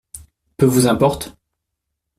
Peu 0.57 0.65
vous 0.65 0.87
importe! 0.87 1.37